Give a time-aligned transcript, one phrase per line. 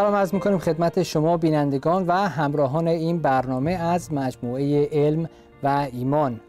[0.00, 5.28] سلام عرض می‌کنیم خدمت شما بینندگان و همراهان این برنامه از مجموعه علم
[5.62, 6.40] و ایمان.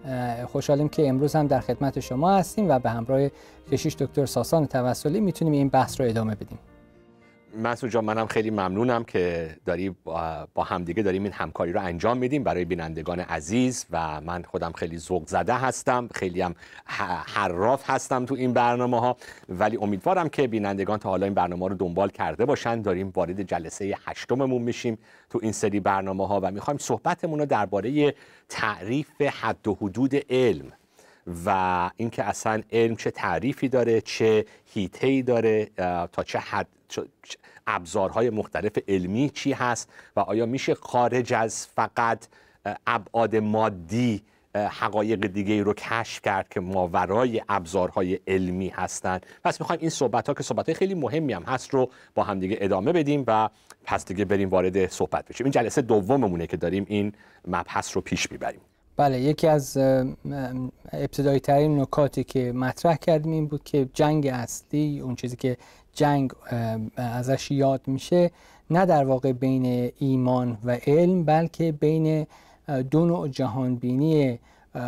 [0.51, 3.27] خوشحالیم که امروز هم در خدمت شما هستیم و به همراه
[3.71, 6.59] کشیش دکتر ساسان توسلی می‌تونیم این بحث رو ادامه بدیم.
[7.57, 9.95] مسعود جان منم خیلی ممنونم که داری
[10.53, 14.97] با همدیگه داریم این همکاری رو انجام میدیم برای بینندگان عزیز و من خودم خیلی
[14.97, 16.55] ذوق زده هستم خیلی هم
[17.25, 19.17] حراف هستم تو این برنامه ها
[19.49, 22.81] ولی امیدوارم که بینندگان تا حالا این برنامه رو دنبال کرده باشن.
[22.81, 24.97] داریم وارد جلسه هشتممون میشیم
[25.29, 28.15] تو این سری برنامه ها و می‌خوایم صحبتمون رو درباره
[28.49, 30.71] تعریف حد و حدود علم
[31.45, 35.69] و اینکه اصلا علم چه تعریفی داره چه هیته داره
[36.11, 36.67] تا چه حد
[37.67, 42.27] ابزارهای مختلف علمی چی هست و آیا میشه خارج از فقط
[42.87, 44.23] ابعاد مادی
[44.55, 50.33] حقایق دیگه رو کشف کرد که ماورای ابزارهای علمی هستند؟ پس می‌خوایم این صحبت ها
[50.33, 53.49] که صحبت های خیلی مهمی هم هست رو با هم دیگه ادامه بدیم و
[53.85, 55.45] پس دیگه بریم وارد صحبت بشیم.
[55.45, 57.13] این جلسه دوممونه که داریم این
[57.47, 58.61] مبحث رو پیش می‌بریم.
[58.97, 59.77] بله یکی از
[60.93, 65.57] ابتدایی ترین نکاتی که مطرح کردیم این بود که جنگ اصلی اون چیزی که
[65.93, 66.31] جنگ
[66.95, 68.31] ازش یاد میشه
[68.69, 72.27] نه در واقع بین ایمان و علم بلکه بین
[72.91, 74.39] دو نوع جهانبینی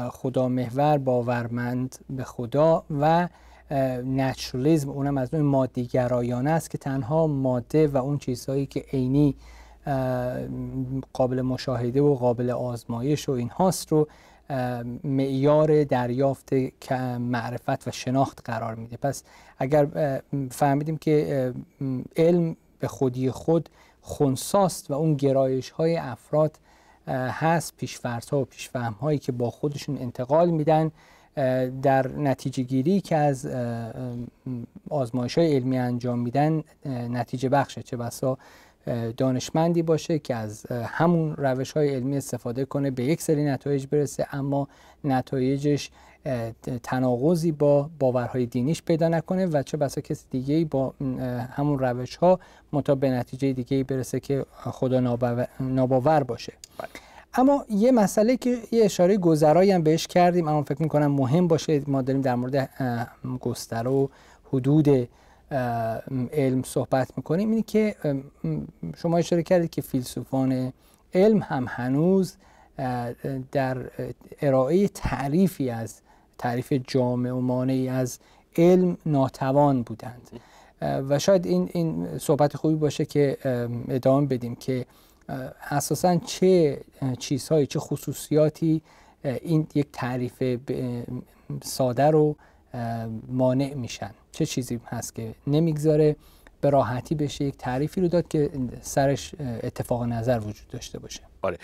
[0.09, 3.27] خدا محور باورمند به خدا و
[4.05, 9.35] نچرلیزم اونم از نوع مادیگرایانه است که تنها ماده و اون چیزهایی که عینی
[11.13, 14.07] قابل مشاهده و قابل آزمایش و این هاست رو
[15.03, 16.49] معیار دریافت
[17.19, 18.97] معرفت و شناخت قرار میده.
[18.97, 19.23] پس
[19.57, 19.87] اگر
[20.51, 21.53] فهمیدیم که
[22.17, 23.69] علم به خودی خود
[24.01, 26.59] خونساست و اون گرایش های افراد
[27.07, 30.91] هست پیشفرس ها و پیشفهم هایی که با خودشون انتقال میدن
[31.81, 33.49] در نتیجه گیری که از
[34.89, 37.83] آزمایش های علمی انجام میدن نتیجه بخشه.
[37.83, 38.37] چه بسا
[39.17, 44.27] دانشمندی باشه که از همون روش های علمی استفاده کنه به یک سری نتایج برسه
[44.31, 44.67] اما
[45.03, 45.89] نتایجش
[46.83, 50.93] تناقضی با باورهای دینیش پیدا نکنه و چه بسا کسی دیگه با
[51.51, 52.39] همون روش ها
[52.73, 55.17] مطابق به نتیجه دیگه برسه که خدا
[55.59, 56.53] ناباور باشه.
[57.33, 61.81] اما یه مسئله که یه اشاره گذرایی هم بهش کردیم اما فکر می‌کنم مهم باشه
[61.87, 62.69] ما داریم در مورد
[63.39, 64.07] گستره و
[64.53, 65.09] حدود
[66.33, 67.95] علم صحبت می‌کنیم اینه که
[68.97, 70.73] شما اشاره کردید که فیلسوفان
[71.13, 72.35] علم هم هنوز
[73.51, 73.77] در
[74.41, 76.01] ارائه تعریفی از
[76.37, 78.19] تعریف جامع و مانعی از
[78.57, 80.29] علم ناتوان بودند.
[80.81, 83.37] و شاید این, این صحبت خوبی باشه که
[83.89, 84.85] ادامه بدیم که
[85.71, 86.81] اساسا چه
[87.19, 88.81] چیزهایی چه خصوصیاتی
[89.23, 90.43] این یک تعریف
[91.63, 92.35] ساده رو
[93.27, 94.11] مانع میشن.
[94.31, 96.15] چه چیزی هست که نمی‌گذاره
[96.61, 98.49] به راحتی بشه یک تعریفی رو داد که
[98.81, 101.21] سرش اتفاق نظر وجود داشته باشه.
[101.41, 101.57] آره.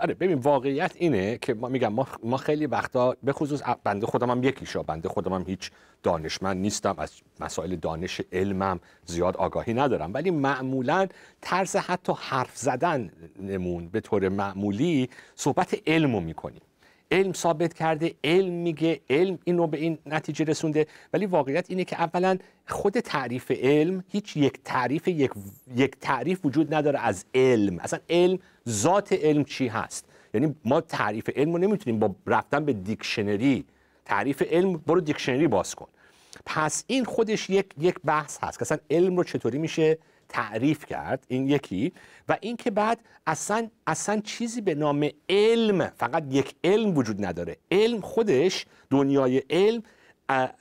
[0.00, 4.30] آره ببین واقعیت اینه که ما میگم ما, ما خیلی وقتا به خصوص بنده خودم
[4.30, 5.70] هم یکیشا بنده خودم هم هیچ
[6.02, 6.94] دانشمند نیستم.
[6.98, 10.14] از مسائل دانش علمم زیاد آگاهی ندارم.
[10.14, 11.06] ولی معمولا
[11.40, 13.10] طرز حتی حرف زدن
[13.40, 13.88] نمون.
[13.88, 16.62] به طور معمولی صحبت علمو می‌کنیم
[17.10, 20.86] علم ثابت کرده علم میگه علم اینو به این نتیجه رسونده.
[21.12, 22.38] ولی واقعیت اینه که اولا
[22.68, 25.30] خود تعریف علم هیچ یک تعریف یک,
[25.76, 27.78] یک تعریف وجود نداره از علم.
[27.78, 28.38] اصلا علم
[28.68, 30.04] ذات علم چی هست؟
[30.34, 33.64] یعنی ما تعریف علم رو نمی‌تونیم با رفتن به دیکشنری
[34.04, 35.86] تعریف علم برو دیکشنری باز کن.
[36.46, 39.98] پس این خودش یک یک بحث هست که اصلا علم رو چطوری میشه
[40.34, 41.92] تعریف کرد این یکی.
[42.28, 47.56] و اینکه بعد اصلا اصلا چیزی به نام علم فقط یک علم وجود نداره.
[47.70, 49.82] علم خودش دنیای علم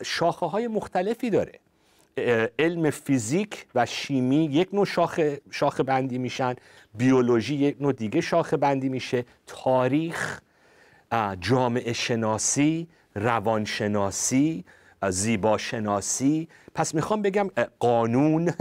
[0.04, 1.60] شاخه های مختلفی داره.
[2.60, 6.56] علم فیزیک و شیمی یک نوع شاخه, شاخه بندی میشن.
[6.94, 9.26] بیولوژی یک نوع دیگه شاخه بندی میشه.
[9.48, 10.42] تاریخ
[11.40, 14.66] جامعه شناسی روانشناسی
[15.12, 16.48] زیباشناسی.
[16.76, 18.52] پس می‌خوام بگم قانون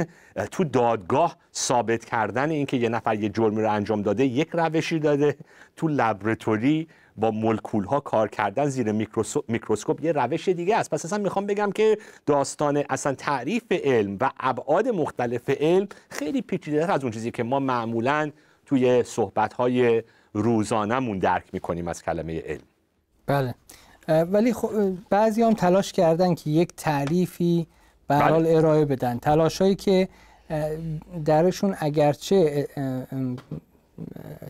[0.50, 5.36] تو دادگاه ثابت کردن اینکه یه نفر یه جرمی رو انجام داده یک روشی داده.
[5.76, 8.92] تو لبراتوری با ملکول ها کار کردن زیر
[9.48, 10.90] میکروسکوپ یه روش دیگه است.
[10.90, 16.92] پس اصلا می‌خوام بگم که داستان اصلا تعریف علم و ابعاد مختلف علم خیلی پیچیده
[16.92, 18.30] از اون چیزی که ما معمولا
[18.66, 20.02] توی صحبت های
[20.32, 22.64] روزانهمون درک می‌کنیم از کلمه علم.
[23.26, 23.54] بله.
[24.08, 24.70] ولی خب
[25.10, 27.66] بعضی هم تلاش کردن که یک تعریفی
[28.08, 28.30] به بله.
[28.30, 30.08] حال ارائه بدن تلاش هایی که
[31.24, 32.68] درشون اگرچه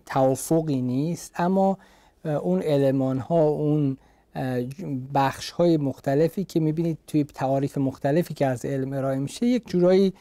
[0.07, 1.79] توافقی نیست اما
[2.25, 3.97] اون علمان ها اون
[5.15, 10.13] بخش های مختلفی که می‌بینید توی تعاریف مختلفی که از علم ارائه میشه یک جورایی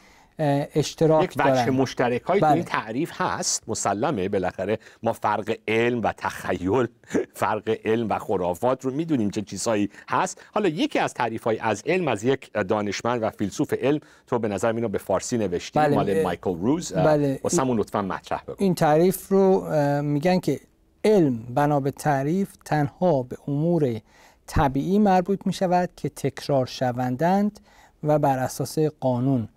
[0.76, 2.52] اشتراک یک بچه مشترک های بله.
[2.52, 6.88] این تعریف هست مسلمه بالاخره ما فرق علم و تخیل
[7.34, 11.84] فرق علم و خرافات رو می‌دونیم چه چیزهایی هست حالا یکی از تعریف های از
[11.86, 15.96] علم از یک دانشمند و فیلسوف علم تو به نظر اینو به فارسی نوشتی بله.
[15.96, 17.40] مال مایکل روز بله.
[17.44, 19.72] واسمون لطفا مطرح بگو این تعریف رو
[20.02, 20.60] میگن که
[21.04, 24.02] علم بنا به تعریف تنها به امور
[24.48, 27.60] طبیعی مربوط می شود که تکرار شوندند
[28.04, 29.50] و بر اساس قانون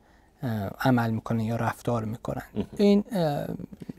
[0.81, 2.43] عمل می‌کنه یا رفتار می‌کنن.
[2.77, 3.05] این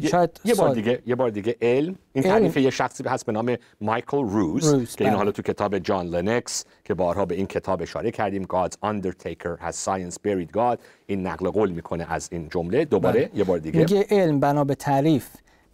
[0.04, 1.96] شاید یه بار دیگه یه بار دیگه علم.
[2.14, 5.18] این تعریف یه شخصی هست به نام مایکل روز, روز که این بله.
[5.18, 8.44] حالا تو کتاب جان لنکس که بارها به این کتاب اشاره کردیم.
[8.44, 10.78] God's Undertaker has science buried God.
[11.08, 12.86] این نقل قول می‌کنه از این جمله.
[12.86, 13.38] دوباره بله.
[13.38, 13.80] یه بار دیگه.
[13.80, 15.28] میگه علم بنا به تعریف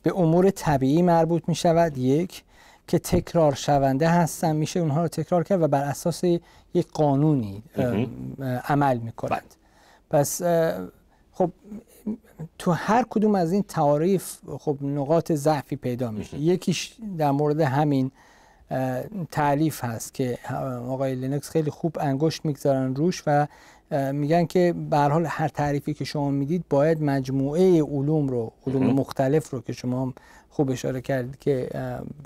[0.03, 2.43] به امور طبیعی مربوط می شود یک
[2.87, 4.55] که تکرار شونده هستن.
[4.55, 6.23] میشه اونها رو تکرار کرد و بر اساس
[6.73, 7.63] یک قانونی
[8.67, 9.55] عمل می کنند
[10.11, 10.41] پس
[11.31, 11.51] خب
[12.57, 16.37] تو هر کدوم از این تعاریف خب نقاط ضعفی پیدا میشه.
[16.37, 18.11] یکیش در مورد همین
[19.31, 20.37] تعلیف هست که
[20.87, 23.47] آقای لینکس خیلی خوب انگشت می‌گذارن روش و
[24.11, 29.49] میگن که به حال هر تعریفی که شما می‌دید باید مجموعه علوم رو علوم مختلف
[29.49, 30.13] رو که شما
[30.49, 31.69] خوب اشاره کردید که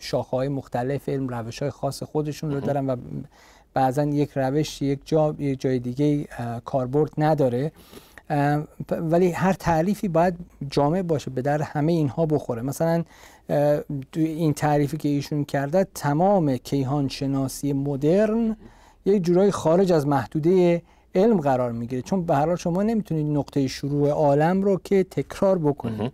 [0.02, 2.96] شاخه مختلف علم روش های خاص خودشون رو دارن و
[3.76, 6.28] بعضا یک روش یک جا یک جای دیگه
[6.66, 7.72] کاربرد نداره.
[8.90, 10.36] ولی هر تعریفی باید
[10.72, 12.62] جامع باشه به در همه اینها بخوره.
[12.62, 13.04] مثلا
[14.16, 18.58] این تعریفی که ایشون کرده تمام کیهان شناسی مدرن
[19.06, 20.82] یک جورایی خارج از محدوده
[21.16, 22.02] علم قرار می‌گیره.
[22.02, 26.12] چون به هر حال شما نمی‌تونید نقطه شروع عالم رو که تکرار بکنید.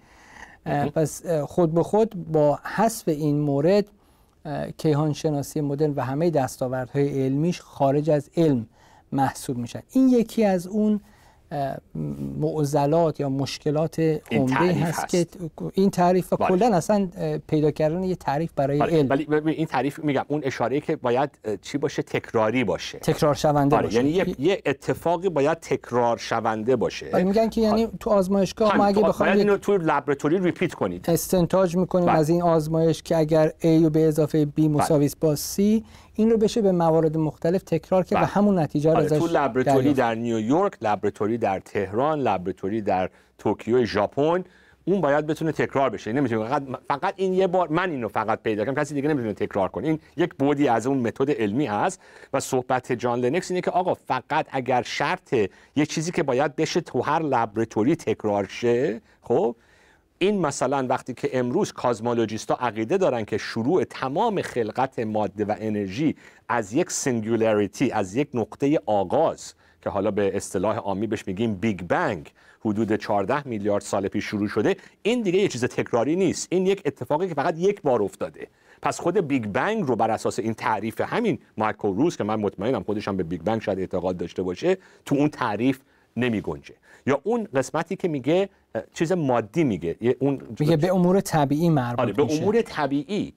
[0.96, 3.86] پس خود به خود با حسب این مورد
[4.78, 8.68] کیهان شناسی مدرن و همه دستاوردهای علمیش خارج از علم
[9.12, 9.82] محسوب میشن.
[9.92, 11.02] این یکی از اون
[12.40, 14.00] معضلات یا مشکلات
[14.32, 15.26] عمده هست, که
[15.74, 16.50] این تعریف و بله.
[16.50, 17.10] کلا اصلا
[17.48, 18.92] پیدا کردن یه تعریف برای بله.
[18.92, 19.10] علم.
[19.10, 21.30] ولی این تعریف میگم اون اشاره که باید
[21.62, 23.00] چی باشه؟ تکراری باشه.
[23.00, 23.86] تکرار شونده بله.
[23.86, 23.96] باشه.
[23.96, 27.24] یعنی یه, یه اتفاقی باید تکرار شونده باشه.
[27.24, 31.10] میگن که یعنی تو آزمایشگاه ما اگه بخوایم اینو تو laboratory repeat کنید.
[31.10, 35.62] استنتاج می‌کنیم از این آزمایش که اگر A و به اضافه B مساوی با C
[36.16, 38.26] این رو بشه به موارد مختلف تکرار کرد و بله.
[38.26, 43.86] همون نتیجه رو آره، ازش تو laboratory در نیویورک laboratory در تهران laboratory در توکیو
[43.86, 44.44] ژاپن
[44.86, 46.14] اون باید بتونه تکرار بشه.
[46.14, 48.76] نمی‌تونه فقط فقط این یه بار من اینو فقط پیدا کنم.
[48.76, 49.88] کسی دیگه نمی‌تونه تکرار کنه.
[49.88, 52.02] این یک بعدی از اون متد علمی هست
[52.34, 55.34] و صحبت جان لنوکس اینه که آقا فقط اگر شرط
[55.76, 59.56] یه چیزی که باید بشه تو هر laboratory تکرار شه خب
[60.22, 65.56] این مثلا وقتی که امروز cosmologist ا عقیده دارن که شروع تمام خلقت ماده و
[65.60, 66.16] انرژی
[66.50, 71.82] از یک singularity از یک نقطه آغاز که حالا به اصطلاح عامی بهش میگیم Big
[71.82, 72.32] Bang
[72.66, 76.48] حدود 14 میلیارد سال پیش شروع شده این دیگه یه چیز تکراری نیست.
[76.52, 78.48] این یک اتفاقی که فقط یک بار افتاده.
[78.82, 82.84] پس خود Big Bang رو بر اساس این تعریف همین مایکل روز که من مطمئنم
[82.84, 85.80] خودش هم به Big Bang شاید اعتقاد داشته باشه تو اون تعریف
[86.18, 86.74] نمی گنجه
[87.06, 88.50] یا اون قسمتی که میگه
[88.94, 90.16] چیز مادی میگه.
[90.20, 93.34] اون میگه به امور طبیعی مربوط آره به امور طبیعی.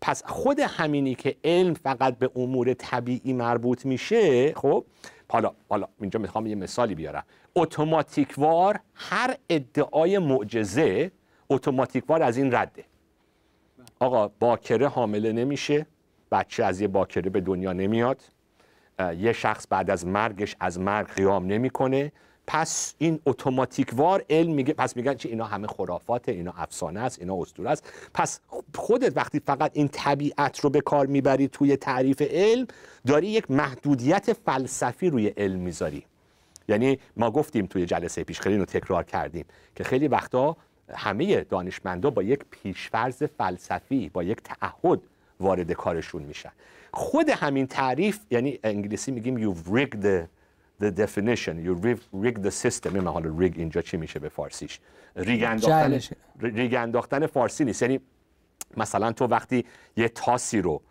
[0.00, 4.84] پس خود همینی که علم فقط به امور طبیعی مربوط میشه خب
[5.28, 7.24] حالا حالا اینجا می‌خوام یه مثالی بیارم.
[7.56, 11.10] اتوماتیکوار هر ادعای معجزه
[11.50, 12.84] اتوماتیکوار از این رده.
[14.00, 15.86] آقا باکره حامله نمیشه.
[16.32, 18.22] بچه از یه باکره به دنیا نمیاد.
[19.18, 22.12] یه شخص بعد از مرگش از مرگ قیام نمی‌کنه.
[22.52, 27.34] پس این اتوماتیکوار علم میگه پس میگن چه اینا همه خرافاته اینا افسانه است اینا
[27.42, 27.92] اسطوره است.
[28.14, 28.40] پس
[28.74, 32.66] خودت وقتی فقط این طبیعت رو به کار می‌بری توی تعریف علم
[33.06, 36.04] داری یک محدودیت فلسفی روی علم می‌ذاری.
[36.68, 39.44] یعنی ما گفتیم توی جلسه پیش خیلی اینو تکرار کردیم
[39.76, 40.56] که خیلی وقتا
[40.94, 45.00] همه دانشمندا با یک پیشفرض فلسفی با یک تعهد
[45.40, 46.52] وارد کارشون میشن.
[46.92, 50.39] خود همین تعریف یعنی انگلیسی میگیم you've rigged the,
[50.80, 51.54] the definition.
[51.66, 51.74] You
[52.12, 52.94] rigged the system.
[52.94, 54.80] این حالا ریگ اینجا چی میشه به فارسیش؟
[55.16, 56.00] ریگ انداختن.
[56.40, 57.82] ریگ انداختن فارسی نیست.
[57.82, 58.00] یعنی
[58.76, 59.64] مثلا تو وقتی
[59.96, 60.82] یه تاسی رو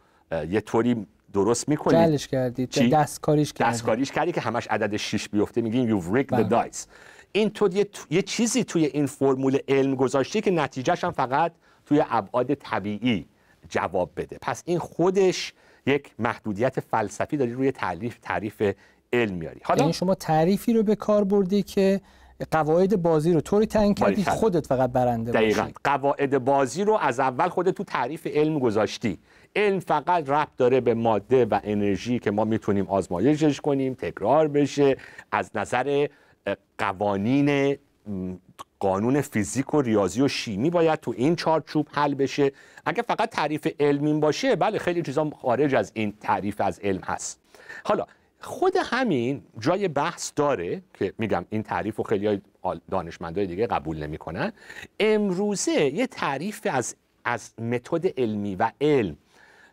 [0.49, 5.29] یه طوری درست می‌کنی جلش کردید چی؟ دستکاریش کردید دستکاریش کردی که همش عدد 6
[5.29, 5.61] بیفته.
[5.61, 6.69] میگیم you've rigged the بله.
[6.69, 6.87] dice.
[7.31, 11.51] این تو یه, یه چیزی توی این فرمول علم گذاشتی که نتیجهش هم فقط
[11.85, 13.25] توی ابعاد طبیعی
[13.69, 14.37] جواب بده.
[14.41, 15.53] پس این خودش
[15.85, 18.61] یک محدودیت فلسفی داری روی تعریف تعریف
[19.13, 19.59] علم میاری.
[19.63, 22.01] حالا یعنی شما تعریفی رو به کار بردی که
[22.51, 24.23] قواعد بازی رو طوری تعیین کردی.
[24.23, 25.61] خودت فقط برنده دقیقا.
[25.61, 25.73] باشی.
[25.83, 29.19] قواعد بازی رو از اول خودت تو تعریف علم گذاشتی.
[29.55, 34.97] علم فقط ربط داره به ماده و انرژی که ما می‌تونیم آزمایشش کنیم تکرار بشه
[35.31, 36.07] از نظر
[36.77, 37.77] قوانین
[38.79, 42.51] قانون فیزیک و ریاضی و شیمی باید تو این چارچوب حل بشه.
[42.85, 47.39] اگه فقط تعریف علمی باشه بله خیلی چیزا خارج از این تعریف از علم هست.
[47.83, 48.05] حالا
[48.41, 52.41] خود همین جای بحث داره که میگم این تعریف رو خیلی
[52.91, 54.53] دانشمندای دیگه قبول نمی‌کنن.
[54.99, 59.17] امروزه یه تعریف از از متد علمی و علم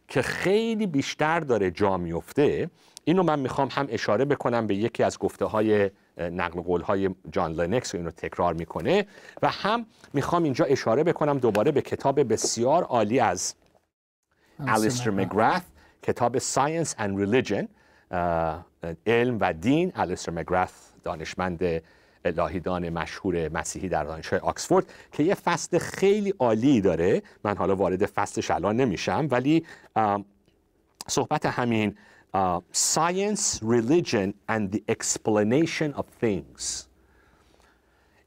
[0.09, 2.71] که خیلی بیشتر داره جا میفته
[3.05, 7.53] اینو من می‌خوام هم اشاره بکنم به یکی از گفته های نقل قول های جان
[7.53, 9.07] لنکس اینو تکرار می‌کنه
[9.43, 13.55] و هم می‌خوام اینجا اشاره بکنم دوباره به کتاب بسیار عالی از
[14.67, 15.63] الیستر مگرث
[16.03, 17.53] کتاب Science and Religion.
[17.53, 17.67] اه،
[19.07, 19.93] علم و دین.
[19.95, 20.73] الیستر مگرث
[21.05, 21.83] دانشمند
[22.25, 27.23] الهیدان مشهور مسیحی در دانشگاه آکسفورد که یه فصل خیلی عالی داره.
[27.45, 29.67] من حالا وارد فصلش الان نمیشم ولی
[31.09, 31.97] صحبت همین
[32.73, 36.87] Science, Religion and the Explanation of Things.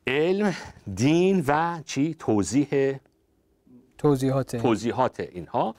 [0.08, 0.56] علم،
[0.96, 3.00] دین و چی؟ توضیح
[3.98, 4.56] توضیحات.
[4.56, 5.76] توضیحات اینها.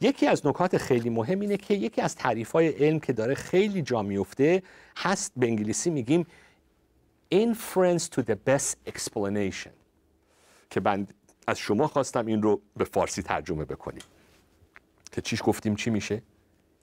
[0.00, 3.82] یکی از نکات خیلی مهم اینه که یکی از تعریف های علم که داره خیلی
[3.82, 4.62] جا میفته
[4.96, 6.26] هست به انگلیسی میگیم
[7.34, 9.70] inference to the best explanation.
[10.70, 11.06] که من
[11.46, 14.02] از شما خواستم این رو به فارسی ترجمه بکنیم.
[15.12, 16.22] که چیش گفتیم چی میشه؟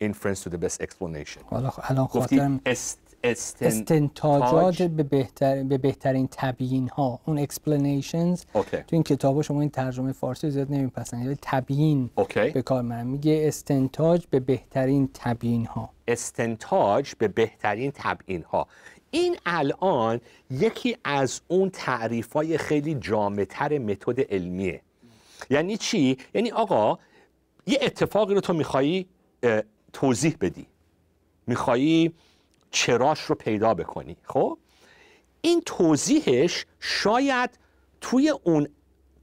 [0.03, 1.43] inference to the best explanation.
[1.45, 4.83] حالا الان خاطرم گفتیم است استن- استنتاجات تاج.
[4.83, 8.77] به, بهتر، به بهترین تبیین ها اون explanations okay.
[8.77, 12.50] تو این کتاب شما این ترجمه فارسی زیاد نمیپسند یعنی تبیین okay.
[12.50, 18.67] به کار من میگه استنتاج به بهترین تبیین ها استنتاج به بهترین تبیین ها
[19.12, 20.21] این الان
[20.51, 24.81] یکی از اون تعریف های خیلی جامعتر متد علمیه
[25.50, 26.97] یعنی چی؟ یعنی آقا
[27.67, 29.07] یه اتفاقی رو تو میخوایی
[29.93, 30.67] توضیح بدی
[31.47, 32.13] میخوایی
[32.71, 34.17] چراش رو پیدا بکنی.
[34.24, 34.57] خب؟
[35.41, 37.50] این توضیحش شاید
[38.01, 38.67] توی اون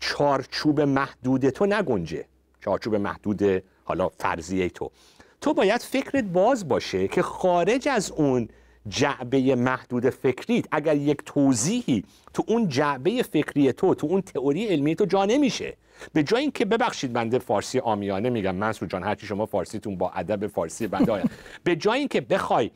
[0.00, 2.24] چارچوب محدود تو نگنجه.
[2.64, 4.90] چارچوب محدود حالا فرضیه تو.
[5.40, 8.48] تو باید فکرت باز باشه که خارج از اون
[8.88, 14.96] جعبه محدود فکریت اگر یک توضیحی تو اون جعبه فکری تو تو اون تئوری علمی
[14.96, 15.76] تو جا نمیشه.
[16.12, 18.54] به جای اینکه ببخشید بنده فارسی آمیانه میگم.
[18.54, 21.30] منصور جان هرچی شما فارسیتون با ادب فارسی بنده آید.
[21.64, 22.70] به جای اینکه بخوای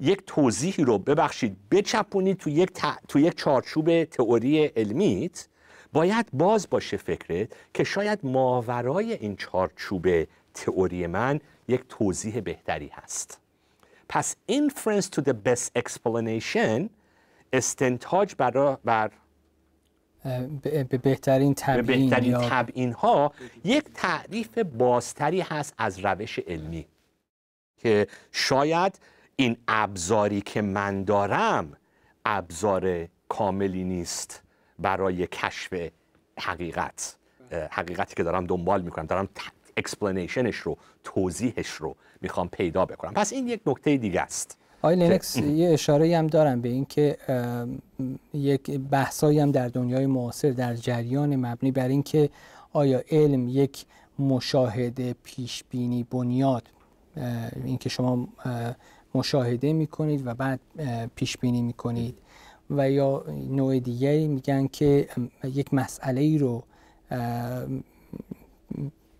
[0.00, 5.48] یک توضیحی رو ببخشید بچپونی تو یک, ت- تو یک چارچوب تئوری علمیت
[5.92, 10.06] باید باز باشه فکرت که شاید ماورای این چارچوب
[10.54, 13.40] تئوری من یک توضیح بهتری هست.
[14.08, 16.82] پس inference to the best explanation
[17.52, 19.10] استنتاج برا بر
[20.62, 23.32] به به بهترین به تبیین بهترین یا تبیین ها
[23.64, 26.86] یک تعریف بازتری هست از روش علمی
[27.76, 28.98] که شاید
[29.40, 31.72] این ابزاری که من دارم
[32.24, 34.42] ابزار کاملی نیست
[34.78, 35.74] برای کشف
[36.38, 37.16] حقیقت.
[37.70, 39.28] حقیقتی که دارم دنبال می‌کنم دارم
[39.76, 43.12] explanation ش رو توضیحش رو می‌خوام پیدا بکنم.
[43.14, 44.58] پس این یک نکته دیگه است.
[44.82, 47.16] آقای لنوکس یه اشاره هم دارم به اینکه
[48.34, 52.30] یک بحثایی هم در دنیای معاصر در جریان مبنی بر اینکه
[52.72, 53.84] آیا علم یک
[54.18, 56.62] مشاهده پیش بینی بنیاد
[57.64, 58.28] اینکه شما
[59.14, 60.60] مشاهده می‌کنید و بعد
[61.16, 62.18] پیش بینی می‌کنید.
[62.70, 65.08] و یا نوع دیگری میگن که
[65.44, 66.64] یک مسئله ای رو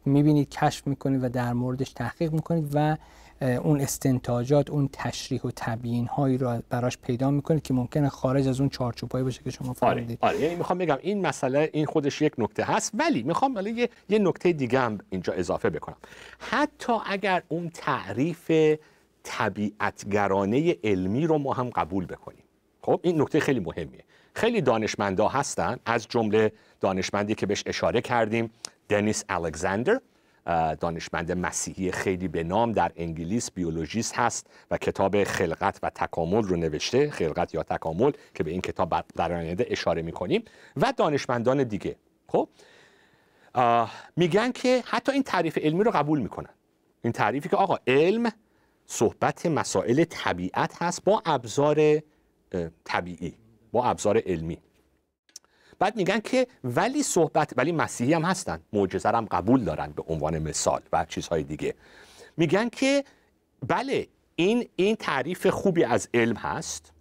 [0.04, 2.97] می‌بینید کشف می‌کنید و در موردش تحقیق می‌کنید و
[3.40, 8.61] اون استنتاجات اون تشریح و تبیین هایی رو براش پیدا می‌کنید که ممکنه خارج از
[8.61, 10.18] اون چارچوب هایی باشه که شما آره فرمودید.
[10.21, 10.40] آره.
[10.40, 12.90] یعنی می‌خوام بگم این مسئله این خودش یک نکته هست.
[12.95, 15.97] ولی می‌خوام حالا یه, یه نکته دیگه هم اینجا اضافه بکنم.
[16.38, 18.50] حتی اگر اون تعریف
[19.28, 22.44] طبیعتگرانه علمی رو ما هم قبول بکنیم.
[22.82, 24.04] خب این نکته خیلی مهمیه.
[24.35, 25.76] خیلی دانشمندا هستن.
[25.87, 28.50] از جمله دانشمندی که بهش اشاره کردیم
[28.88, 30.00] دنیس الکساندر
[30.80, 36.56] دانشمند مسیحی خیلی به نام در انگلیس بیولوژیست هست و کتاب خلقت و تکامل رو
[36.56, 37.11] نوشته.
[37.11, 40.44] خلقت یا تکامل که به این کتاب در آینده اشاره می‌کنیم.
[40.76, 41.97] و دانشمندان دیگه.
[42.28, 42.49] خب
[44.16, 46.50] میگن که حتی این تعریف علمی رو قبول می‌کنن.
[47.02, 48.30] این تعریفی که آقا علم
[48.90, 52.02] صحبت مسائل طبیعت هست با ابزار
[52.85, 53.35] طبیعی
[53.73, 54.59] با ابزار علمی.
[55.78, 58.61] بعد میگن که ولی صحبت ولی مسیحی هم هستن.
[58.73, 61.75] معجزه هم قبول دارن به عنوان مثال و چیزهای دیگه.
[62.37, 63.04] میگن که
[63.66, 66.92] بله این این تعریف خوبی از علم هست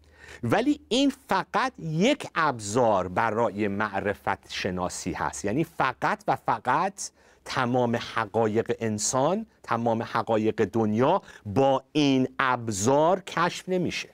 [0.44, 5.46] ولی این فقط یک ابزار برای معرفت شناسی هست.
[5.46, 7.10] یعنی فقط و فقط
[7.48, 14.10] تمام حقایق انسان تمام حقایق دنیا با این ابزار کشف نمیشه.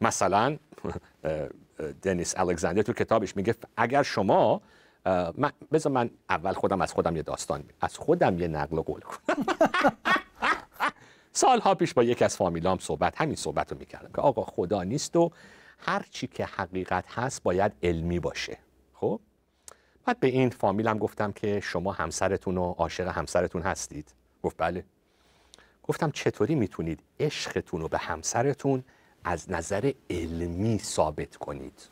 [0.00, 0.56] مثلا
[2.02, 4.60] دنیس الکساندر تو کتابش میگه اگر شما
[5.72, 9.46] بذار من اول خودم از خودم یه داستان از خودم یه نقل قول کنم.
[11.32, 15.16] سالها پیش با یکی از فامیلام صحبت همین صحبت رو می‌کردم که آقا خدا نیست
[15.16, 15.30] و
[15.78, 18.58] هر چی که حقیقت هست باید علمی باشه.
[18.94, 19.20] خب؟
[20.06, 24.14] بعد به این فامیلم گفتم که شما همسرتون و عاشق همسرتون هستید.
[24.42, 24.84] گفت بله.
[25.82, 28.84] گفتم چطوری می‌تونید عشقتون رو به همسرتون
[29.24, 31.88] از نظر علمی ثابت کنید؟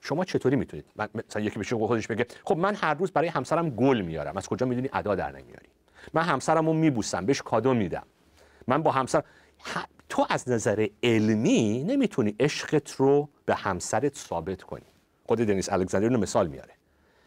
[0.00, 4.00] شما چطوری می‌تونید؟ مثلا یکی بشه خودش بگه خب من هر روز برای همسرم گل
[4.00, 4.36] میارم.
[4.36, 5.68] از کجا می‌دونی؟ ادا در نمیاری.
[6.12, 8.06] من همسرم رو میبوسم بهش کادو میدم.
[8.66, 9.22] من با همسر
[10.08, 14.86] تو از نظر علمی نمی‌تونی عشقت رو به همسرت ثابت کنی.
[15.26, 16.74] خود دنیس الکساندر رو مثال میاره.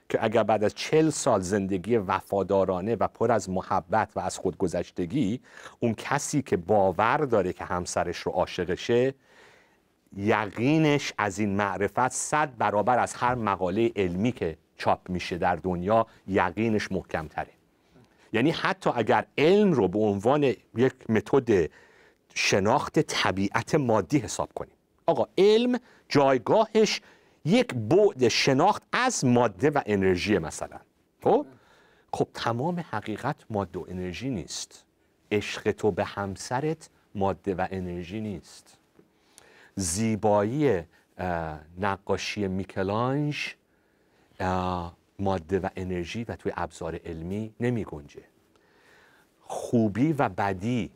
[0.10, 5.40] که اگر بعد از چل سال زندگی وفادارانه و پر از محبت و از خودگذشتگی
[5.80, 9.14] اون کسی که باور داره که همسرش رو عاشقشه
[10.18, 16.08] یقینش از این معرفت صد برابر از هر مقاله علمی که چاپ میشه در دنیا
[16.28, 17.52] یقینش محکم تره
[18.34, 20.44] یعنی حتی اگر علم رو به عنوان
[20.76, 21.70] یک متد
[22.34, 24.74] شناخت طبیعت مادی حساب کنیم.
[25.06, 27.02] آقا علم جایگاهش
[27.46, 30.80] یک بعد شناخت از ماده و انرژی مثلا.
[31.24, 31.46] خب؟
[32.14, 34.86] خب تمام حقیقت ماده و انرژی نیست.
[35.32, 38.78] عشق تو به همسرت ماده و انرژی نیست.
[39.76, 40.82] زیبایی
[41.80, 43.56] نقاشی میکلانج
[45.20, 48.24] ماده و انرژی و توی ابزار علمی نمی گنجه
[49.42, 50.92] خوبی و بدی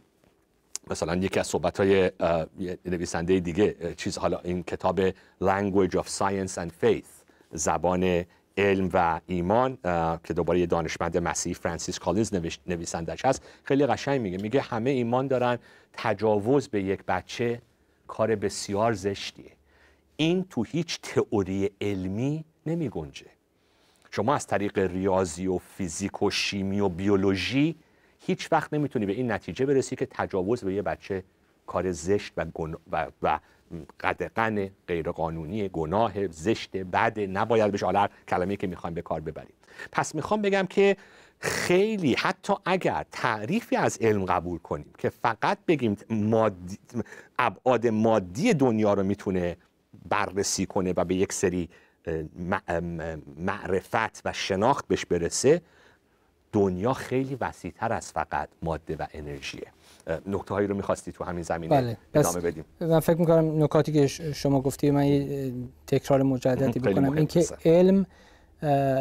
[0.88, 2.12] مثلا یکی از صحبت های
[2.86, 5.10] نویسنده دیگه چیز حالا این کتاب
[5.42, 8.26] Language of Science and Faith زبان
[8.58, 9.78] علم و ایمان
[10.24, 12.34] که دوباره یه دانشمند مسیحی فرانسیس کالینز
[12.68, 14.38] نویسندش هست خیلی قشنگ میگه.
[14.38, 15.60] میگه همه ایمان دارن
[15.94, 17.62] تجاوز به یک بچه
[18.08, 19.52] کار بسیار زشتیه.
[20.15, 23.26] این تو هیچ تئوری علمی نمی گنجه
[24.12, 27.76] شما از طریق ریاضی و فیزیک و شیمی و بیولوژی
[28.30, 31.24] هیچ وقت نمی‌تونی به این نتیجه برسی که تجاوز به یه بچه
[31.68, 32.46] کار زشت و,
[32.92, 33.39] و, و
[34.00, 37.86] قدقن غیرقانونی گناه زشت بد نباید بشه.
[37.86, 39.54] حالا کلمه که می‌خوایم به کار ببریم.
[39.92, 40.98] پس می‌خوام بگم که
[41.39, 46.78] خیلی حتی اگر تعریفی از علم قبول کنیم که فقط بگیم مادی،
[47.39, 49.58] ابعاد مادی دنیا رو می‌تونه
[50.10, 51.70] بررسی کنه و به یک سری
[53.38, 55.62] معرفت و شناخت بهش برسه
[56.54, 59.68] دنیا خیلی وسیعتر از فقط ماده و انرژیه.
[60.28, 61.98] نکته هایی رو می‌خواستی تو همین زمینه بله.
[62.14, 62.66] ادامه بدیم.
[62.82, 65.54] من فکر می‌کنم نکاتی که شما گفتی من یه
[65.88, 67.14] تکرار مجددی بکنم.
[67.14, 68.06] اینکه علم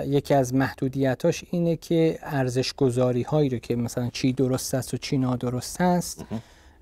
[0.07, 4.97] یکی از محدودیتاش اینه که ارزش گذاری هایی رو که مثلا چی درست است و
[4.97, 6.25] چی نادرست است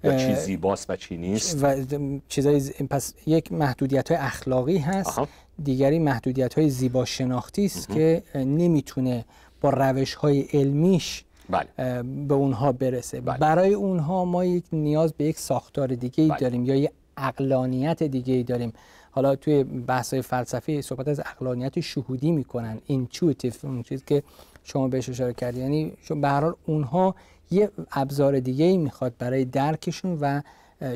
[0.05, 1.65] و چی زیباست و چی نیست.
[1.65, 1.85] و
[2.29, 5.21] چیزای پس یک محدودیت های اخلاقی هست.
[5.63, 9.25] دیگری محدودیت های زیبا شناختی است که نمی‌تونه
[9.67, 12.03] با روش های علمیش بله.
[12.03, 13.39] به اونها برسه بله.
[13.39, 16.39] برای اونها ما یک نیاز به یک ساختار دیگه ای بله.
[16.39, 18.73] داریم یا یک عقلانیت دیگه ای داریم
[19.11, 24.23] حالا توی بحث های فلسفی صحبت از عقلانیت شهودی می‌کنن intuitive اون چیز که
[24.65, 27.15] شما بهش اشاره کردی یعنی به هر حال اونها
[27.51, 30.41] یه ابزار دیگه ای می‌خواد برای درکشون و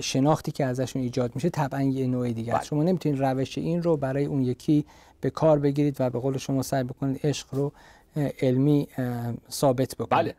[0.01, 3.97] شناختی که ازشون ایجاد میشه طبعا یه نوع دیگه است شما نمی‌تونید روش این رو
[3.97, 4.85] برای اون یکی
[5.21, 7.73] به کار بگیرید و به قول شما سعی بکنید عشق رو
[8.17, 8.89] علمی
[9.51, 10.07] ثابت بکنه.
[10.23, 10.35] بله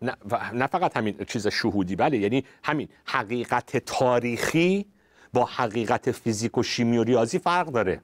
[0.54, 4.86] نه, فقط همین چیز شهودی بله یعنی همین حقیقت تاریخی
[5.34, 8.02] با حقیقت فیزیک و شیمی و ریاضی فرق داره.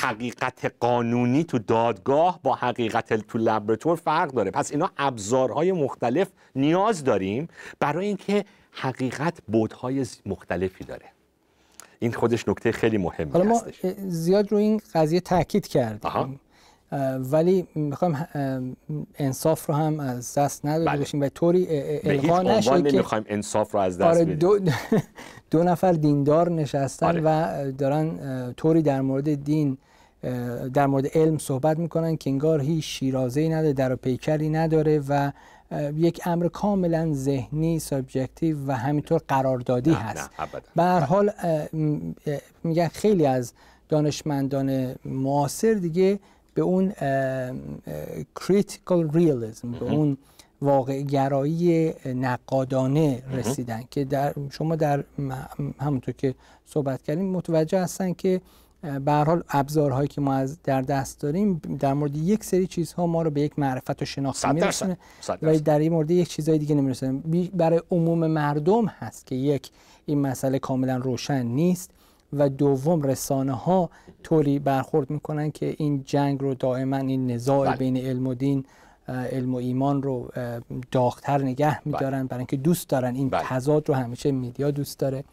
[0.00, 4.50] حقیقت قانونی تو دادگاه با حقیقت تو لابراتور فرق داره.
[4.50, 11.04] پس اینا ابزارهای مختلف نیاز داریم برای اینکه حقیقت بودهای مختلفی داره.
[11.98, 13.62] این خودش نکته خیلی مهمی حالا ما
[14.06, 16.40] زیاد رو این قضیه تاکید کردیم.
[17.32, 18.16] ولی می‌خوایم
[19.18, 20.98] انصاف رو هم از دست نداده بله.
[20.98, 21.66] باشیم و طوری
[22.04, 24.58] القا نشه که نمی‌خوایم انصاف رو از دست آره دو,
[25.50, 27.20] دو نفر دیندار نشستن آره.
[27.24, 28.18] و دارن
[28.56, 29.78] طوری در مورد دین
[30.74, 35.32] در مورد علم صحبت می‌کنن که انگار هیچ شیرازه‌ای نداره در و پیکری نداره و
[35.96, 40.30] یک امر کاملا ذهنی subjective و همینطور قراردادی هست
[40.76, 41.30] به هر حال
[42.64, 43.52] میگن خیلی از
[43.88, 46.18] دانشمندان معاصر دیگه
[46.54, 46.92] به اون
[48.36, 50.16] critical realism به اون
[50.62, 55.04] واقع گرایی نقادانه رسیدن که در شما در
[55.80, 56.34] همونطور که
[56.66, 58.40] صحبت کردیم متوجه هستن که
[59.04, 63.22] به حال ابزارهایی که ما از در دست داریم در مورد یک سری چیزها ما
[63.22, 64.96] رو به یک معرفت و شناخت میرسونه
[65.42, 67.20] و در این مورد یک چیزهای دیگه نمیرسونه.
[67.54, 69.70] برای عموم مردم هست که یک
[70.06, 71.90] این مسئله کاملا روشن نیست.
[72.32, 73.90] و دوم رسانه ها
[74.22, 77.76] طوری برخورد می‌کنن که این جنگ رو دائما این نزاع بله.
[77.76, 78.64] بین علم و دین
[79.08, 80.28] علم و ایمان رو
[80.90, 82.28] داغتر نگه میدارن بله.
[82.28, 83.42] برای اینکه دوست دارن این بله.
[83.42, 85.24] تضاد رو همیشه میدیا دوست داره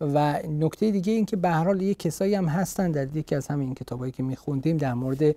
[0.00, 3.48] و نکته دیگه این که به هر حال یه کسایی هم هستن در یکی از
[3.48, 5.36] همین کتابایی که میخوندیم در مورد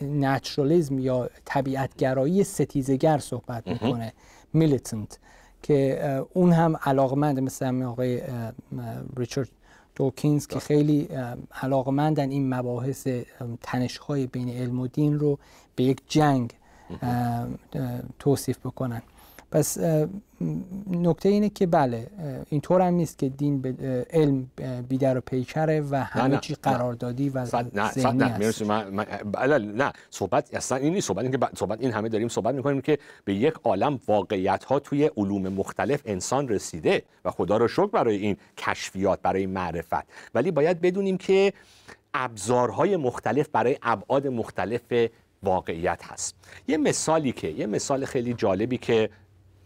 [0.00, 4.12] نچرالیزم یا طبیعتگرایی ستیزگر صحبت می‌کنه
[4.52, 5.18] میلیتنت
[5.62, 8.22] که اون هم علاقمند مثل همین آقای
[9.16, 9.48] ریچارد
[9.94, 11.08] دوکینز که خیلی
[11.62, 13.08] علاقمندن این مباحث
[13.62, 15.38] تنشهای بین علم و دین رو
[15.76, 16.52] به یک جنگ
[18.18, 19.02] توصیف بکنن.
[19.50, 19.78] پس
[20.90, 22.06] نکته اینه که بله
[22.48, 24.50] اینطور هم نیست که دین به علم
[24.88, 27.38] بیدر و پیکره و همه چی قراردادی و
[27.74, 29.92] نه ذهنی نه من, بله نه.
[30.10, 31.08] صحبت اصلا این نیست.
[31.08, 34.78] صحبت این که صحبت این همه داریم صحبت می‌کنیم که به یک عالم واقعیت ها
[34.78, 40.06] توی علوم مختلف انسان رسیده و خدا رو شکر برای این کشفیات برای معرفت.
[40.34, 41.52] ولی باید بدونیم که
[42.14, 45.08] ابزارهای مختلف برای ابعاد مختلف
[45.42, 46.34] واقعیت هست.
[46.68, 49.10] یه مثالی که یه مثال خیلی جالبی که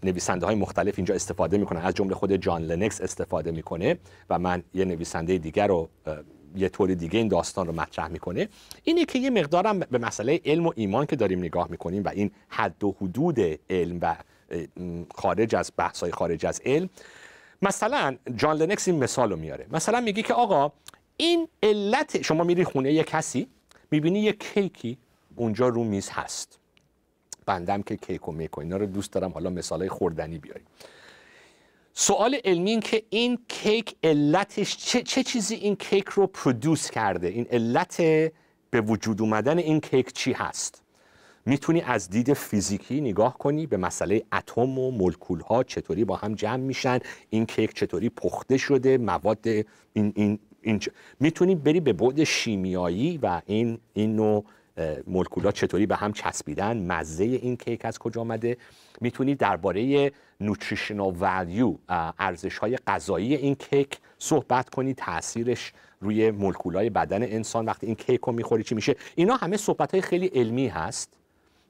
[0.03, 1.81] نویسنده های مختلف اینجا استفاده می‌کنن.
[1.81, 3.99] از جمله خود جان لنکس استفاده می‌کنه
[4.31, 5.89] و من یه نویسنده دیگر رو
[6.57, 8.49] یه طور دیگه این داستان رو مطرح می‌کنه.
[8.85, 12.31] اینه که یه مقدارم به مسئله علم و ایمان که داریم نگاه می‌کنیم و این
[12.49, 13.39] حد و حدود
[13.71, 14.17] علم و
[15.15, 16.89] خارج از بحث های خارج از علم
[17.63, 19.67] مثلا جان لنکس این مثال رو میاره.
[19.71, 20.73] مثلا میگی که آقا
[21.17, 23.49] این علت شما میری خونه یه کسی
[23.91, 24.99] می‌بینی یه کیکی
[25.37, 26.60] اونجا رو میز هست.
[27.51, 29.31] بندم که کیک و میک اینا رو دوست دارم.
[29.31, 30.67] حالا مثالای خوردنی بیاریم.
[31.93, 37.27] سوال علمی این که این کیک علتش چه, چه چیزی این کیک رو پرودوس کرده؟
[37.29, 37.97] این علت
[38.71, 40.83] به وجود اومدن این کیک چی هست؟
[41.47, 46.35] می‌تونی از دید فیزیکی نگاه کنی به مسئله اتم و مولکول ها چطوری با هم
[46.35, 46.99] جمع میشن
[47.31, 50.81] این کیک چطوری پخته شده مواد این, این, این
[51.21, 54.43] می‌تونی بری به بعد شیمیایی و این این
[55.07, 58.57] مولکولا چطوری به هم چسبیدن مزه این کیک از کجا آمده
[59.01, 61.75] می‌تونید درباره نوتریشنال ولیو
[62.19, 68.21] ارزش های غذایی این کیک صحبت کنید تاثیرش روی مولکولای بدن انسان وقتی این کیک
[68.21, 68.97] رو می‌خوری چی میشه.
[69.15, 71.13] اینا همه صحبت های خیلی علمی هست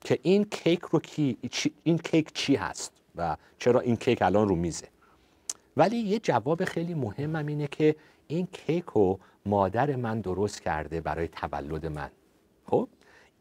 [0.00, 1.36] که این کیک رو کی
[1.82, 4.88] این کیک چی هست و چرا این کیک الان رو میزه.
[5.76, 7.96] ولی یه جواب خیلی مهمم اینه که
[8.26, 12.10] این کیک رو مادر من درست کرده برای تولد من.
[12.66, 12.88] خب؟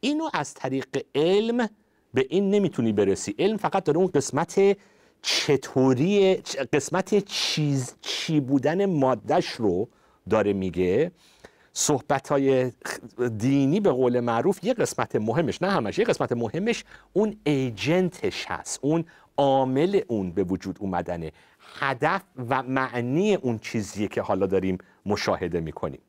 [0.01, 1.69] اینو از طریق علم
[2.13, 3.35] به این نمی‌تونی برسی.
[3.39, 4.77] علم فقط داره اون قسمت
[5.21, 6.35] چطوری
[6.73, 9.89] قسمت چیز چی بودن مادش رو
[10.29, 11.11] داره میگه.
[11.73, 12.71] صحبت های
[13.37, 16.83] دینی به قول معروف یه قسمت مهمش نه همش یه قسمت مهمش
[17.13, 19.05] اون ایجنتش هست اون
[19.37, 21.31] عامل اون به وجود اومدنه.
[21.79, 25.99] هدف و معنی اون چیزیه که حالا داریم مشاهده می‌کنیم.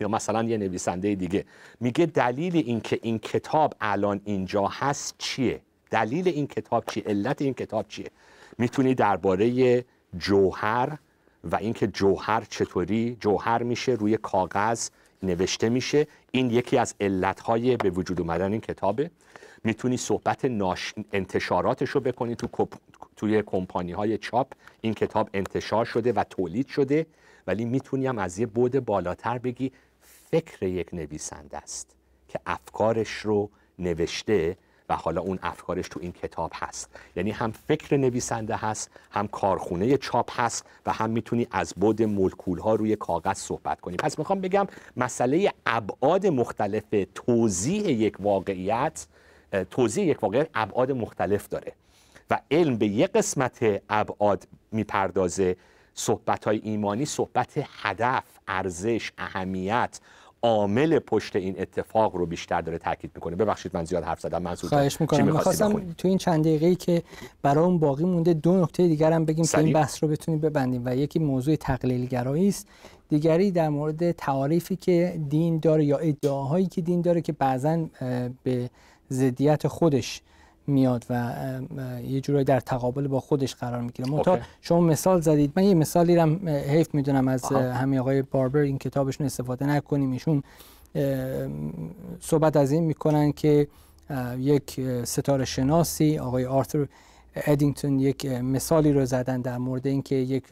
[0.00, 1.44] یا مثلا یه نویسنده دیگه.
[1.80, 7.54] میگه دلیل اینکه این کتاب الان اینجا هست چیه؟ دلیل این کتاب چیه؟ علت این
[7.54, 8.10] کتاب چیه؟
[8.58, 9.84] می‌تونی درباره
[10.18, 10.98] جوهر
[11.44, 14.88] و اینکه جوهر چطوری جوهر میشه روی کاغذ
[15.22, 16.06] نوشته میشه.
[16.30, 19.10] این یکی از علتهای به وجود اومدن این کتابه.
[19.64, 20.94] می‌تونی صحبت ناش...
[21.12, 22.68] انتشاراتش رو بکنی تو
[23.16, 24.52] توی کمپانی های چاپ.
[24.80, 27.06] این کتاب انتشار شده و تولید شده.
[27.46, 29.72] ولی می‌تونیم از یه بود بالاتر بگی
[30.30, 31.96] فکر یک نویسنده است
[32.28, 34.56] که افکارش رو نوشته
[34.88, 36.90] و حالا اون افکارش تو این کتاب هست.
[37.16, 42.58] یعنی هم فکر نویسنده هست هم کارخونه چاپ هست و هم می‌تونی از بود مولکول
[42.58, 43.96] ها روی کاغذ صحبت کنی.
[43.96, 49.06] پس می‌خوام بگم مسئله ابعاد مختلف توضیح یک واقعیت
[49.70, 51.72] توضیح یک واقعیت ابعاد مختلف داره
[52.30, 55.56] و علم به یک قسمت ابعاد می‌پردازه.
[55.94, 60.00] صحبت های ایمانی صحبت هدف ارزش اهمیت
[60.42, 63.36] عامل پشت این اتفاق رو بیشتر داره تاکید می‌کنه.
[63.36, 64.42] ببخشید من زیاد حرف زدم.
[64.42, 65.24] منظور خواهش می‌کنم.
[65.24, 67.02] می‌خواستم تو این چند دقیقه‌ای که
[67.42, 70.96] برام باقی مونده دو نکته دیگر هم بگیم که این بحث رو بتونیم ببندیم و
[70.96, 72.66] یکی موضوع تقلیل گرایی است.
[73.08, 77.86] دیگری در مورد تعاریفی که دین داره یا ادعاهایی که دین داره که بعضا
[78.42, 78.70] به
[79.10, 80.22] ضدیت خودش
[80.68, 81.32] میاد و
[82.04, 84.10] یه جورایی در تقابل با خودش قرار می‌گیره.
[84.10, 85.52] منتها شما مثال زدید.
[85.56, 88.58] من یه مثالی رو حیف می‌دونم از همین آقای باربر.
[88.58, 90.12] این کتابشون استفاده نکنیم.
[90.12, 90.42] ایشون
[92.20, 93.68] صحبت از این می‌کنن که
[94.38, 96.86] یک ستاره شناسی آقای آرثر
[97.34, 100.44] ادینگتون یک مثالی رو زدن در مورد اینکه یک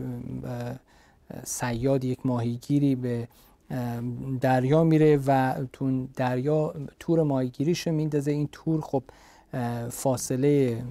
[1.44, 3.28] سیاد یک ماهیگیری به
[4.40, 8.30] دریا میره و تو دریا تور ماهیگیریش رو میندازه.
[8.30, 9.02] این تور خب
[9.90, 10.82] فاصله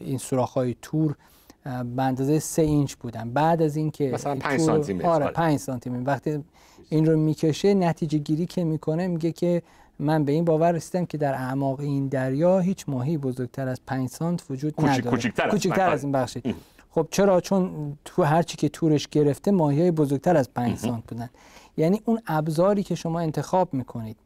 [0.00, 1.16] این سوراخ های تور
[1.64, 3.30] به اندازه سه اینچ بودن.
[3.30, 6.44] بعد از اینکه مثلا 5 سانتی متر آره 5 سانتی متر وقتی
[6.88, 9.62] این رو می‌کشه نتیجه گیری که می‌کنه میگه که
[9.98, 14.08] من به این باور رسیدم که در اعماق این دریا هیچ ماهی بزرگتر از 5
[14.08, 15.10] سانت وجود نداره.
[15.10, 16.54] کوچکتر, کوچکتر از این بخشید
[16.90, 21.30] خب چرا؟ چون تو هرچی که تورش گرفته ماهی های بزرگتر از 5 سانت بودن.
[21.76, 24.16] یعنی اون ابزاری که شما انتخاب می‌کنید.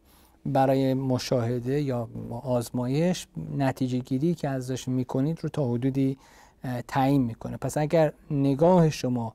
[0.48, 2.08] برای مشاهده یا
[2.42, 6.16] آزمایش نتیجه گیری که ازش می‌کنید رو تا حدودی
[6.88, 7.56] تعیین می‌کنه.
[7.56, 9.34] پس اگر نگاه شما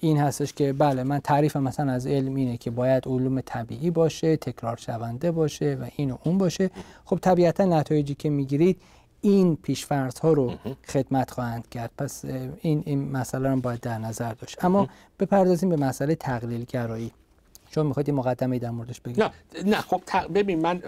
[0.00, 4.36] این هستش که بله من تعریفم مثلا از علم اینه که باید علوم طبیعی باشه
[4.36, 6.70] تکرار شونده باشه و این و اون باشه.
[7.04, 8.80] خب طبیعتا نتایجی که می‌گیرید
[9.20, 10.52] این پیشفرض ها رو
[10.88, 11.90] خدمت خواهند کرد.
[11.98, 12.24] پس
[12.60, 14.64] این این مسئله رو باید در نظر داشت.
[14.64, 14.88] اما
[15.20, 17.12] بپردازیم به مسئله تقلیل گرایی
[17.70, 19.22] چون می‌خواید مقدمه در موردش بگید.
[19.22, 19.30] نه
[19.66, 20.02] نه خب
[20.34, 20.82] ببین من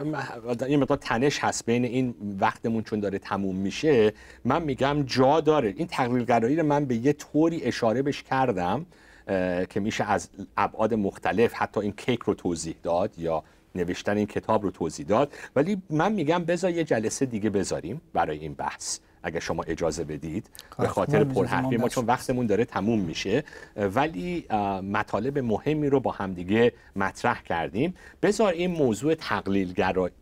[0.68, 4.12] یه مقدار تنش هست بین این وقتمون چون داره تموم میشه.
[4.44, 5.74] من میگم جا داره.
[5.76, 8.86] این تقلیل گرایی رو من به یه طوری اشاره بش کردم
[9.70, 13.42] که میشه از ابعاد مختلف حتی این کیک رو توضیح داد یا
[13.74, 15.32] نوشتن این کتاب رو توضیح داد.
[15.56, 18.98] ولی من میگم بذار یه جلسه دیگه بذاریم برای این بحث.
[19.22, 23.44] اگر شما اجازه بدید به خاطر پرحرفی ما چون وقتمون داره تموم میشه.
[23.76, 24.46] ولی
[24.92, 27.94] مطالب مهمی رو با همدیگه مطرح کردیم.
[28.22, 29.72] بذار این موضوع تقلیل,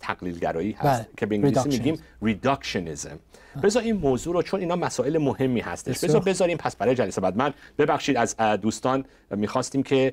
[0.00, 1.06] تقلیل هست بله.
[1.16, 3.18] که به انگلیسی میگیم reductionism
[3.62, 6.04] بذار این موضوع رو چون اینا مسائل مهمی هستش.
[6.04, 7.37] بذار بذاریم پس برای جلسه بعد.
[7.37, 10.12] من ببخشید از دوستان می‌خواستیم که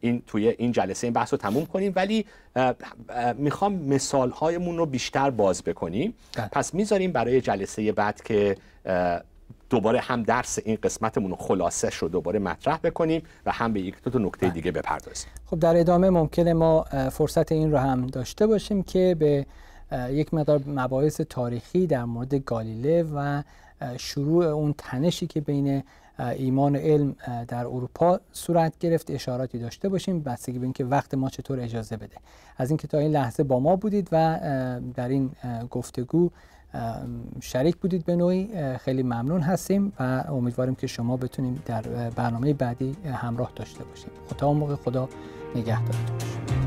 [0.00, 2.24] این توی این جلسه این بحث رو تموم کنیم ولی
[3.36, 6.48] می‌خوام مثال هایمون رو بیشتر باز بکنیم بله.
[6.52, 8.56] پس می‌ذاریم برای جلسه بعد که
[9.70, 14.02] دوباره هم درس این قسمتمون رو خلاصه رو دوباره مطرح بکنیم و هم به یک
[14.02, 14.54] دو نکته بله.
[14.54, 16.82] دیگه بپردازیم خب در ادامه ممکنه ما
[17.12, 19.46] فرصت این رو هم داشته باشیم که به
[20.10, 23.42] یک مقدار مباحث تاریخی در مورد گالیله و
[23.98, 25.82] شروع اون تنشی که بین
[26.18, 27.16] ایمان و علم
[27.48, 30.20] در اروپا صورت گرفت اشاراتی داشته باشیم.
[30.20, 32.16] بستگی به اینکه وقت ما چطور اجازه بده.
[32.56, 34.40] از اینکه تا این لحظه با ما بودید و
[34.94, 35.30] در این
[35.70, 36.30] گفتگو
[37.40, 41.82] شریک بودید به نوعی خیلی ممنون هستیم و امیدواریم که شما بتونیم در
[42.16, 44.10] برنامه بعدی همراه داشته باشیم.
[44.30, 45.08] خدا موقع خدا
[45.54, 46.57] نگهدارتون